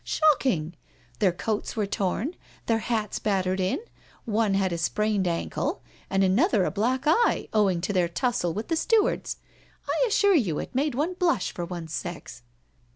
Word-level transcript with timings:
Shocking! 0.03 0.73
their 1.19 1.31
coats 1.31 1.75
were 1.75 1.85
torn, 1.85 2.35
their 2.65 2.79
hats 2.79 3.19
battered 3.19 3.59
in, 3.59 3.77
one 4.25 4.55
had 4.55 4.73
a 4.73 4.77
sprained 4.79 5.27
ankle, 5.27 5.83
and 6.09 6.23
another 6.23 6.63
a 6.65 6.71
black 6.71 7.03
eye, 7.05 7.47
owing 7.53 7.81
to 7.81 7.93
their 7.93 8.09
tussle 8.09 8.51
with 8.55 8.69
the 8.69 8.75
stewards. 8.75 9.37
I 9.87 10.07
assure 10.07 10.33
you 10.33 10.57
it 10.57 10.73
made 10.73 10.95
one 10.95 11.13
blush 11.13 11.51
for 11.51 11.65
one's 11.65 11.93
sex." 11.93 12.41